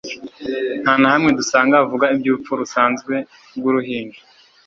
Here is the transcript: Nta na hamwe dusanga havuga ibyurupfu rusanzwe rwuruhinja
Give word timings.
Nta 0.81 0.93
na 0.99 1.07
hamwe 1.13 1.29
dusanga 1.39 1.79
havuga 1.81 2.05
ibyurupfu 2.15 2.51
rusanzwe 2.61 3.13
rwuruhinja 3.57 4.19